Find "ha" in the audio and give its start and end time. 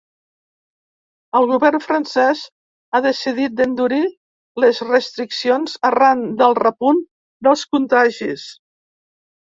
2.99-3.03